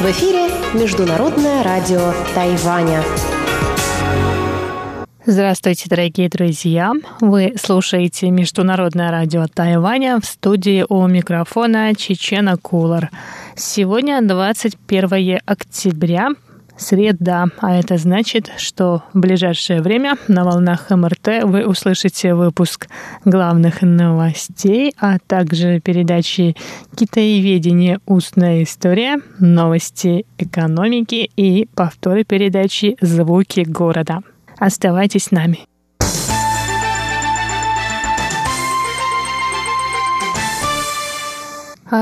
В 0.00 0.10
эфире 0.10 0.48
Международное 0.74 1.62
радио 1.62 2.12
Тайваня. 2.34 3.04
Здравствуйте, 5.24 5.88
дорогие 5.88 6.28
друзья! 6.28 6.94
Вы 7.20 7.54
слушаете 7.62 8.30
Международное 8.30 9.12
радио 9.12 9.46
Тайваня 9.46 10.18
в 10.20 10.24
студии 10.24 10.84
у 10.88 11.06
микрофона 11.06 11.94
Чечена 11.94 12.56
Кулар. 12.56 13.10
Сегодня 13.54 14.20
21 14.20 15.38
октября, 15.46 16.30
среда, 16.78 17.46
а 17.60 17.76
это 17.76 17.96
значит, 17.96 18.50
что 18.58 19.02
в 19.12 19.18
ближайшее 19.18 19.82
время 19.82 20.16
на 20.28 20.44
волнах 20.44 20.90
МРТ 20.90 21.44
вы 21.44 21.66
услышите 21.66 22.34
выпуск 22.34 22.88
главных 23.24 23.82
новостей, 23.82 24.94
а 24.98 25.18
также 25.18 25.80
передачи 25.80 26.56
«Китаеведение. 26.96 28.00
Устная 28.06 28.62
история», 28.62 29.18
«Новости 29.38 30.26
экономики» 30.38 31.30
и 31.36 31.68
повторы 31.74 32.24
передачи 32.24 32.96
«Звуки 33.00 33.60
города». 33.60 34.20
Оставайтесь 34.58 35.24
с 35.24 35.30
нами. 35.30 35.60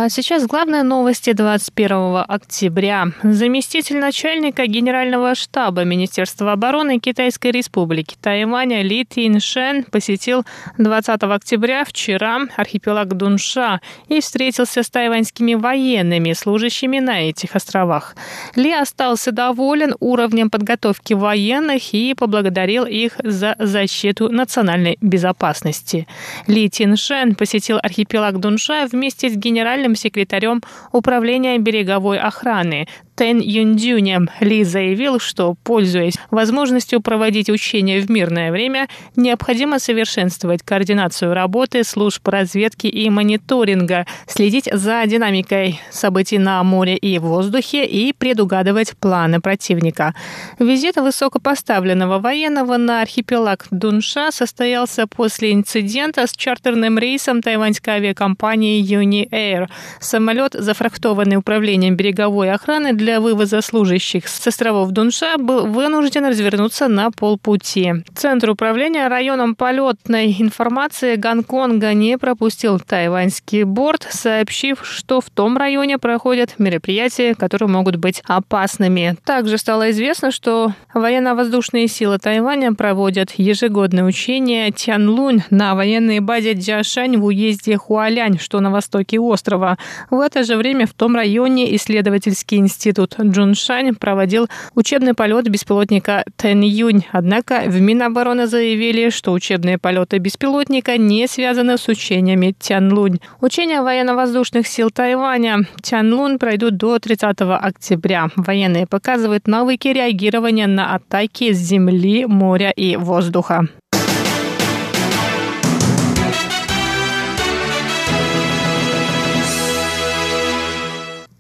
Сейчас 0.09 0.47
главные 0.47 0.83
новости 0.83 1.35
21 1.35 2.25
октября. 2.27 3.09
Заместитель 3.23 3.99
начальника 3.99 4.67
Генерального 4.67 5.35
штаба 5.35 5.85
Министерства 5.85 6.53
обороны 6.53 6.99
Китайской 6.99 7.51
Республики 7.51 8.17
Тайваня 8.19 8.81
Ли 8.81 9.05
Тиншен 9.05 9.85
посетил 9.85 10.45
20 10.79 11.23
октября 11.25 11.85
вчера 11.85 12.39
архипелаг 12.57 13.15
Дунша 13.15 13.83
и 14.09 14.23
встретился 14.23 14.83
с 14.83 14.89
тайваньскими 14.89 15.53
военными, 15.53 16.33
служащими 16.33 16.99
на 17.01 17.29
этих 17.29 17.55
островах. 17.55 18.17
Ли 18.57 18.73
остался 18.73 19.33
доволен 19.33 19.97
уровнем 20.01 20.49
подготовки 20.49 21.13
военных 21.13 21.93
и 21.93 22.15
поблагодарил 22.15 22.87
их 22.87 23.17
за 23.23 23.55
защиту 23.59 24.31
национальной 24.31 24.97
безопасности. 25.03 26.07
Ли 26.47 26.71
Тиншен 26.71 27.35
посетил 27.35 27.79
архипелаг 27.83 28.41
Дунша 28.41 28.87
вместе 28.91 29.29
с 29.29 29.37
генеральным 29.37 29.74
генеральным 29.75 29.97
секретарем 29.97 30.63
Управления 30.93 31.59
береговой 31.59 32.19
охраны 32.19 32.87
Тен 33.17 33.39
Юндюнем 33.39 34.29
Ли 34.41 34.65
заявил, 34.65 35.21
что, 35.21 35.55
пользуясь 35.63 36.15
возможностью 36.33 37.01
проводить 37.01 37.49
учения 37.49 38.01
в 38.01 38.11
мирное 38.11 38.51
время, 38.51 38.89
необходимо 39.15 39.79
совершенствовать 39.79 40.63
координацию 40.63 41.33
работы 41.33 41.85
служб 41.85 42.27
разведки 42.27 42.89
и 42.89 43.09
мониторинга, 43.11 44.07
следить 44.27 44.69
за 44.73 45.05
динамикой 45.07 45.81
событий 45.93 46.39
на 46.39 46.63
море 46.65 46.97
и 46.97 47.19
воздухе 47.21 47.87
и 47.87 48.13
предугадывать 48.13 48.97
планы 48.97 49.41
противника. 49.41 50.15
Визит 50.59 50.97
высокопоставленного 50.97 52.19
военного 52.19 52.77
на 52.79 53.01
архипелаг 53.03 53.67
Дунша 53.71 54.33
состоялся 54.33 55.07
после 55.07 55.53
инцидента 55.53 56.27
с 56.27 56.33
чартерным 56.33 56.99
рейсом 56.99 57.43
тайваньской 57.43 57.95
авиакомпании 57.95 58.81
Юни 58.81 59.29
Air. 59.31 59.69
Самолет, 60.01 60.55
зафрахтованный 60.55 61.37
управлением 61.37 61.95
береговой 61.95 62.51
охраны 62.51 62.93
для 62.93 63.04
вывоза 63.13 63.61
служащих 63.61 64.29
с 64.29 64.47
островов 64.47 64.91
Дунша 64.91 65.37
был 65.39 65.67
вынужден 65.67 66.25
развернуться 66.27 66.89
на 66.89 67.11
полпути. 67.11 67.93
Центр 68.15 68.51
управления 68.51 69.09
районом 69.09 69.55
полетной 69.55 70.35
информации 70.39 71.17
Гонконга 71.17 71.93
не 71.93 72.17
пропустил 72.19 72.81
тайваньский 72.81 73.65
борт, 73.65 74.07
сообщив, 74.11 74.81
что 74.83 75.21
в 75.21 75.31
том 75.31 75.57
районе 75.57 75.99
проходят 75.99 76.55
мероприятия, 76.59 77.35
которые 77.35 77.69
могут 77.69 77.97
быть 77.97 78.23
опасными. 78.27 79.17
Также 79.25 79.59
стало 79.59 79.91
известно, 79.91 80.31
что 80.31 80.73
военно-воздушные 80.95 81.89
силы 81.89 82.19
Тайваня 82.19 82.73
проводят 82.73 83.33
ежегодное 83.37 84.05
учение 84.05 84.71
Тянлунь 84.71 85.43
на 85.51 85.75
военной 85.75 86.21
базе 86.21 86.53
Джашань 86.53 87.17
в 87.17 87.25
уезде 87.27 87.77
Хуалянь, 87.77 88.39
что 88.39 88.61
на 88.61 88.71
востоке 88.71 89.21
острова. 89.21 89.77
В 90.11 90.21
это 90.21 90.45
же 90.45 90.57
время 90.57 90.87
в 90.87 90.95
том 90.95 91.17
районе 91.17 91.75
исследовательский 91.77 92.59
институт 92.59 92.94
институт 92.95 93.17
Джуншань 93.21 93.95
проводил 93.95 94.49
учебный 94.75 95.15
полет 95.15 95.49
беспилотника 95.49 96.25
Тэн 96.37 96.61
Юнь. 96.63 97.05
Однако 97.13 97.63
в 97.67 97.81
Минобороны 97.81 98.47
заявили, 98.47 99.11
что 99.11 99.33
учебные 99.33 99.79
полеты 99.79 100.19
беспилотника 100.19 100.97
не 100.97 101.27
связаны 101.27 101.77
с 101.77 101.89
учениями 101.89 102.55
Тянлунь. 102.59 103.19
Учения 103.41 103.83
военно-воздушных 103.83 104.67
сил 104.67 104.91
Тайваня 104.91 105.67
Тянлунь 105.83 106.39
пройдут 106.39 106.77
до 106.77 106.99
30 106.99 107.41
октября. 107.41 108.29
Военные 108.37 108.87
показывают 108.87 109.47
навыки 109.47 109.89
реагирования 109.89 110.67
на 110.67 110.95
атаки 110.95 111.53
с 111.53 111.59
земли, 111.59 112.27
моря 112.27 112.71
и 112.71 112.97
воздуха. 112.97 113.69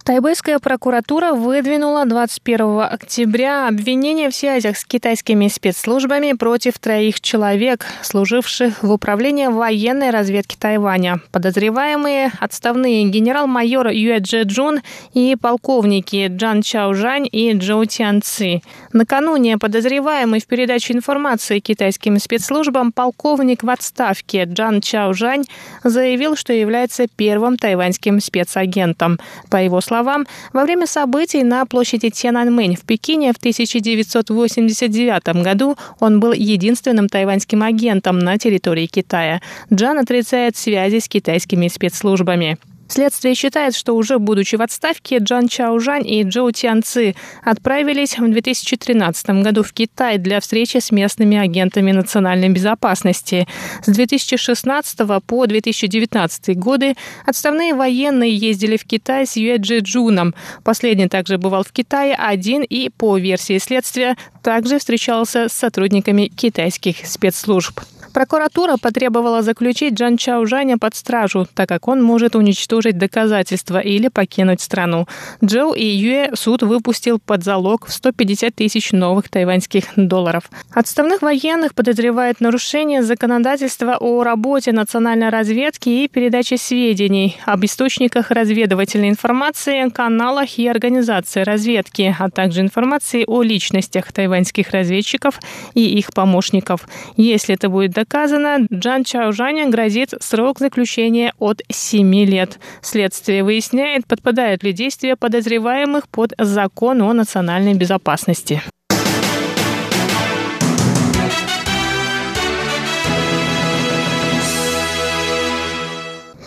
Тайбэйская 0.05 0.59
прокуратура 0.59 1.33
выдвинула 1.33 2.05
21 2.05 2.81
октября 2.83 3.69
обвинение 3.69 4.29
в 4.29 4.35
связях 4.35 4.77
с 4.77 4.85
китайскими 4.85 5.49
спецслужбами 5.49 6.35
против 6.35 6.79
троих 6.79 7.23
человек, 7.23 7.87
служивших 8.03 8.83
в 8.83 8.93
управлении 8.93 9.47
военной 9.47 10.11
разведки 10.11 10.57
Тайваня. 10.61 11.23
Подозреваемые– 11.33 12.33
отставные 12.41 13.05
генерал-майор 13.05 13.89
Юэ 13.89 14.19
Дже 14.19 14.43
Джун 14.43 14.83
и 15.15 15.39
полковники 15.41 16.29
Джан 16.29 16.61
Чао 16.61 16.93
Жань 16.93 17.27
и 17.33 17.55
Джоу 17.55 17.87
Тян 17.87 18.21
Ци. 18.21 18.61
Накануне 18.93 19.57
подозреваемый 19.57 20.43
в 20.43 20.47
передаче 20.47 20.93
информации 20.93 21.61
китайским 21.61 22.19
спецслужбам 22.19 22.93
полковник 22.93 23.63
в 23.63 23.71
отставке 23.71 24.45
Джан 24.45 24.83
Чао 24.83 25.15
Жань 25.15 25.45
заявил, 25.83 26.37
что 26.37 26.53
является 26.53 27.07
первым 27.09 27.57
тайваньским 27.57 28.21
спецагентом. 28.21 29.19
По 29.49 29.57
его 29.63 29.81
словам, 29.81 29.94
словам, 29.95 30.27
во 30.53 30.65
время 30.65 30.87
событий 30.87 31.45
на 31.45 31.65
площади 31.67 32.11
Тяньаньмэнь 32.11 32.75
в 32.75 32.81
Пекине 32.81 33.33
в 33.33 33.37
1989 33.37 35.43
году 35.43 35.77
он 36.01 36.19
был 36.19 36.33
единственным 36.33 37.09
тайваньским 37.09 37.63
агентом 37.63 38.19
на 38.19 38.37
территории 38.37 38.87
Китая. 38.87 39.41
Джан 39.73 39.99
отрицает 39.99 40.57
связи 40.57 40.99
с 40.99 41.09
китайскими 41.09 41.69
спецслужбами. 41.69 42.59
Следствие 42.95 43.35
считает, 43.35 43.75
что 43.75 43.97
уже 43.97 44.21
будучи 44.21 44.55
в 44.55 44.63
отставке, 44.63 45.19
Джан 45.19 45.49
Чаужань 45.49 46.07
и 46.07 46.23
Джоу 46.23 46.53
Тянци 46.53 47.17
отправились 47.43 48.17
в 48.17 48.31
2013 48.31 49.43
году 49.43 49.65
в 49.65 49.73
Китай 49.73 50.17
для 50.17 50.39
встречи 50.39 50.77
с 50.77 50.93
местными 50.93 51.37
агентами 51.37 51.91
национальной 51.91 52.51
безопасности. 52.51 53.49
С 53.85 53.91
2016 53.91 54.97
по 55.27 55.45
2019 55.45 56.57
годы 56.57 56.95
отставные 57.27 57.75
военные 57.75 58.33
ездили 58.33 58.77
в 58.77 58.85
Китай 58.85 59.27
с 59.27 59.35
Юэ 59.35 59.57
Джи 59.57 59.81
Джуном. 59.81 60.33
Последний 60.63 61.09
также 61.09 61.37
бывал 61.37 61.65
в 61.65 61.73
Китае 61.73 62.15
один 62.15 62.63
и, 62.63 62.91
по 62.91 63.19
версии 63.19 63.59
следствия, 63.59 64.17
также 64.41 64.79
встречался 64.79 65.49
с 65.49 65.53
сотрудниками 65.53 66.29
китайских 66.29 67.05
спецслужб. 67.07 67.81
Прокуратура 68.15 68.77
потребовала 68.77 69.43
заключить 69.43 69.95
Джан 69.95 70.17
Чаужаня 70.17 70.79
под 70.79 70.95
стражу, 70.95 71.49
так 71.53 71.69
как 71.69 71.89
он 71.89 72.01
может 72.01 72.37
уничтожить 72.37 72.84
доказательства 72.93 73.79
или 73.79 74.09
покинуть 74.09 74.61
страну. 74.61 75.07
Джоу 75.45 75.73
и 75.73 75.85
Юэ 75.85 76.35
суд 76.35 76.63
выпустил 76.63 77.19
под 77.19 77.45
залог 77.45 77.87
в 77.87 77.93
150 77.93 78.55
тысяч 78.55 78.93
новых 78.93 79.29
тайваньских 79.29 79.85
долларов. 79.97 80.45
Отставных 80.73 81.23
военных 81.23 81.75
подозревают 81.75 82.41
нарушение 82.41 83.03
законодательства 83.03 83.97
о 83.99 84.23
работе 84.23 84.73
национальной 84.73 85.29
разведки 85.29 85.89
и 85.89 86.09
передаче 86.09 86.57
сведений 86.57 87.37
об 87.45 87.65
источниках 87.65 88.31
разведывательной 88.31 89.09
информации, 89.09 89.89
каналах 89.91 90.59
и 90.59 90.69
организации 90.69 91.43
разведки, 91.43 92.15
а 92.19 92.31
также 92.31 92.61
информации 92.61 93.25
о 93.27 93.43
личностях 93.43 94.13
тайваньских 94.13 94.71
разведчиков 94.71 95.41
и 95.75 95.99
их 95.99 96.13
помощников. 96.13 96.89
Если 97.17 97.55
это 97.55 97.69
будет 97.69 97.93
доказано, 97.93 98.67
Джан 98.73 99.05
Чаужаня 99.05 99.69
грозит 99.69 100.11
срок 100.21 100.59
заключения 100.59 101.33
от 101.39 101.63
7 101.71 102.15
лет. 102.25 102.59
Следствие 102.83 103.45
выясняет, 103.45 104.07
подпадают 104.07 104.63
ли 104.63 104.73
действия 104.73 105.17
подозреваемых 105.17 106.09
под 106.09 106.33
закон 106.39 107.03
о 107.03 107.13
национальной 107.13 107.75
безопасности. 107.75 108.63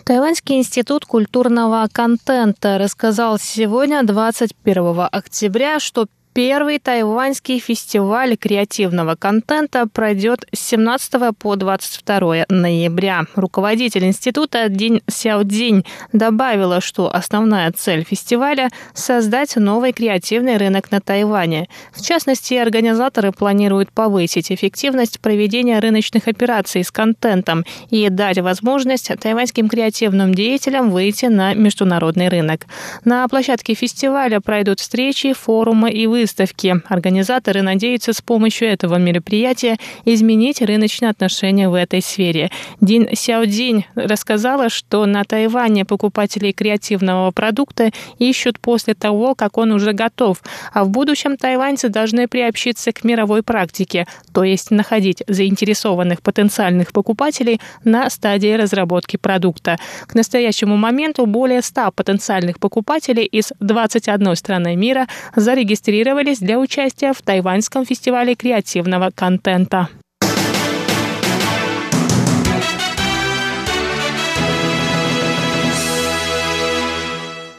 Тайваньский 0.07 0.55
институт 0.55 1.03
культурного 1.03 1.85
контента 1.91 2.77
рассказал 2.77 3.37
сегодня, 3.39 4.03
21 4.03 5.09
октября, 5.11 5.81
что 5.81 6.07
Первый 6.37 6.77
тайваньский 6.77 7.57
фестиваль 7.57 8.37
креативного 8.37 9.15
контента 9.15 9.87
пройдет 9.87 10.45
с 10.53 10.59
17 10.67 11.35
по 11.35 11.55
22 11.55 12.45
ноября. 12.49 13.23
Руководитель 13.33 14.05
института 14.05 14.69
Дин 14.69 15.01
Сяодзинь 15.07 15.83
добавила, 16.13 16.79
что 16.79 17.11
основная 17.11 17.71
цель 17.71 18.03
фестиваля– 18.03 18.69
создать 18.93 19.55
новый 19.55 19.93
креативный 19.93 20.57
рынок 20.57 20.91
на 20.91 21.01
Тайване. 21.01 21.69
В 21.91 22.05
частности, 22.05 22.53
организаторы 22.53 23.31
планируют 23.31 23.91
повысить 23.91 24.51
эффективность 24.51 25.19
проведения 25.19 25.79
рыночных 25.79 26.27
операций 26.27 26.83
с 26.83 26.91
контентом 26.91 27.65
и 27.89 28.09
дать 28.09 28.37
возможность 28.37 29.09
тайваньским 29.19 29.69
креативным 29.69 30.35
деятелям 30.35 30.91
выйти 30.91 31.25
на 31.25 31.55
международный 31.55 32.27
рынок. 32.27 32.67
На 33.05 33.27
площадке 33.27 33.73
фестиваля 33.73 34.39
пройдут 34.39 34.81
встречи, 34.81 35.33
форумы 35.33 35.89
и 35.89 36.05
выставки 36.05 36.26
выставки. 36.27 36.81
Организаторы 36.89 37.61
надеются 37.61 38.11
с 38.11 38.21
помощью 38.21 38.67
этого 38.67 38.97
мероприятия 38.97 39.77
изменить 40.03 40.61
рыночные 40.61 41.09
отношения 41.09 41.69
в 41.69 41.73
этой 41.73 42.01
сфере. 42.01 42.51
Дин 42.81 43.07
Сяодзинь 43.13 43.85
рассказала, 43.95 44.69
что 44.69 45.05
на 45.05 45.23
Тайване 45.23 45.85
покупатели 45.85 46.51
креативного 46.51 47.31
продукта 47.31 47.91
ищут 48.19 48.59
после 48.59 48.93
того, 48.93 49.35
как 49.35 49.57
он 49.57 49.71
уже 49.71 49.93
готов, 49.93 50.41
а 50.73 50.83
в 50.83 50.89
будущем 50.89 51.37
тайваньцы 51.37 51.87
должны 51.87 52.27
приобщиться 52.27 52.91
к 52.91 53.05
мировой 53.05 53.41
практике, 53.41 54.05
то 54.33 54.43
есть 54.43 54.71
находить 54.71 55.23
заинтересованных 55.27 56.21
потенциальных 56.21 56.91
покупателей 56.91 57.61
на 57.85 58.09
стадии 58.09 58.53
разработки 58.53 59.15
продукта. 59.15 59.77
К 60.07 60.15
настоящему 60.15 60.75
моменту 60.75 61.25
более 61.25 61.61
100 61.61 61.91
потенциальных 61.91 62.59
покупателей 62.59 63.23
из 63.23 63.53
21 63.61 64.35
страны 64.35 64.75
мира 64.75 65.07
зарегистрировали 65.35 66.16
регистрировались 66.17 66.39
для 66.39 66.59
участия 66.59 67.13
в 67.13 67.21
Тайваньском 67.21 67.85
фестивале 67.85 68.35
креативного 68.35 69.11
контента. 69.13 69.89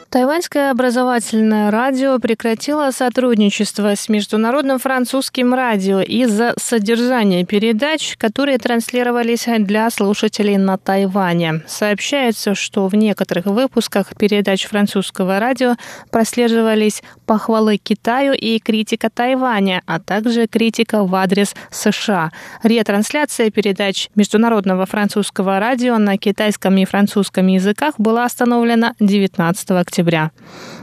Тайваньское 0.09 0.71
образовательное 0.71 1.69
радио 1.69 2.17
прекратило 2.17 2.89
сотрудничество 2.89 3.95
с 3.95 4.09
международным 4.09 4.79
французским 4.79 5.53
радио 5.53 5.99
из-за 5.99 6.55
содержания 6.59 7.45
передач, 7.45 8.15
которые 8.17 8.57
транслировались 8.57 9.45
для 9.59 9.87
слушателей 9.91 10.57
на 10.57 10.79
Тайване. 10.79 11.61
Сообщается, 11.67 12.55
что 12.55 12.87
в 12.87 12.95
некоторых 12.95 13.45
выпусках 13.45 14.17
передач 14.17 14.65
французского 14.65 15.39
радио 15.39 15.75
прослеживались 16.09 17.03
похвалы 17.27 17.77
Китаю 17.77 18.33
и 18.33 18.57
критика 18.57 19.11
Тайваня, 19.11 19.83
а 19.85 19.99
также 19.99 20.47
критика 20.47 21.03
в 21.03 21.13
адрес 21.13 21.53
США. 21.69 22.31
Ретрансляция 22.63 23.51
передач 23.51 24.09
международного 24.15 24.87
французского 24.87 25.59
радио 25.59 25.99
на 25.99 26.17
китайском 26.17 26.75
и 26.77 26.85
французском 26.85 27.45
языках 27.45 27.93
была 27.99 28.25
остановлена 28.25 28.95
19 28.99 29.69
октября 29.69 29.98
октября. 29.99 30.31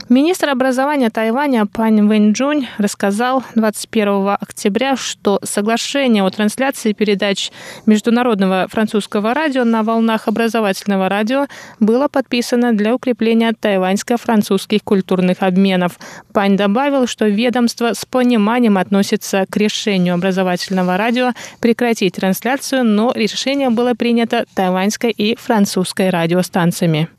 Министр 0.09 0.49
образования 0.49 1.09
Тайваня 1.09 1.65
Пань 1.65 2.07
Вэньчжунь 2.07 2.67
рассказал 2.77 3.43
21 3.55 4.37
октября, 4.39 4.95
что 4.95 5.39
соглашение 5.43 6.23
о 6.23 6.29
трансляции 6.29 6.93
передач 6.93 7.51
международного 7.85 8.67
французского 8.69 9.33
радио 9.33 9.65
на 9.65 9.83
волнах 9.83 10.27
образовательного 10.27 11.09
радио 11.09 11.47
было 11.79 12.07
подписано 12.07 12.73
для 12.73 12.95
укрепления 12.95 13.53
тайваньско-французских 13.59 14.83
культурных 14.83 15.37
обменов. 15.41 15.99
Пань 16.31 16.55
добавил, 16.55 17.07
что 17.07 17.27
ведомство 17.27 17.93
с 17.93 18.05
пониманием 18.05 18.77
относится 18.77 19.45
к 19.49 19.57
решению 19.57 20.13
образовательного 20.13 20.95
радио 20.95 21.31
прекратить 21.59 22.13
трансляцию, 22.13 22.85
но 22.85 23.11
решение 23.13 23.71
было 23.71 23.93
принято 23.93 24.45
тайваньской 24.53 25.11
и 25.11 25.35
французской 25.35 26.11
радиостанциями. 26.11 27.09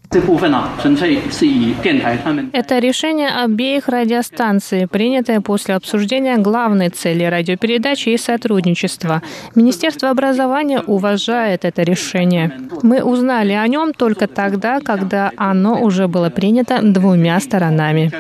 Это 2.53 2.79
решение 2.79 3.29
обеих 3.29 3.89
радиостанций, 3.89 4.87
принятое 4.89 5.41
после 5.43 5.75
обсуждения 5.75 6.39
главной 6.39 6.89
цели 6.89 7.25
радиопередачи 7.25 8.11
и 8.11 8.17
сотрудничества. 8.17 9.23
Министерство 9.55 10.09
образования 10.09 10.81
уважает 10.81 11.67
это 11.67 11.83
решение. 11.83 12.53
Мы 12.83 13.03
узнали 13.03 13.53
о 13.53 13.67
нем 13.69 13.93
только 13.93 14.27
тогда, 14.29 14.81
когда 14.81 15.31
оно 15.37 15.83
уже 15.83 16.09
было 16.09 16.31
принято 16.31 16.81
двумя 16.83 17.39
сторонами. 17.41 18.11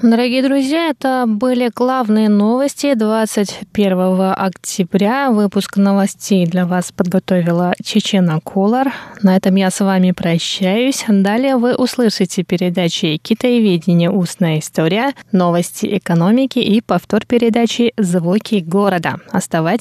Дорогие 0.00 0.44
друзья, 0.44 0.90
это 0.90 1.24
были 1.26 1.72
главные 1.74 2.28
новости 2.28 2.94
21 2.94 4.32
октября. 4.36 5.32
Выпуск 5.32 5.76
новостей 5.76 6.46
для 6.46 6.66
вас 6.66 6.92
подготовила 6.92 7.74
Чечена 7.82 8.38
Колор. 8.40 8.92
На 9.22 9.36
этом 9.36 9.56
я 9.56 9.72
с 9.72 9.80
вами 9.80 10.12
прощаюсь. 10.12 11.04
Далее 11.08 11.56
вы 11.56 11.74
услышите 11.74 12.44
передачи 12.44 13.16
«Китаеведение. 13.16 14.08
Устная 14.08 14.60
история», 14.60 15.14
«Новости 15.32 15.98
экономики» 15.98 16.60
и 16.60 16.80
повтор 16.80 17.26
передачи 17.26 17.92
«Звуки 17.96 18.62
города». 18.64 19.16
Оставайтесь 19.32 19.76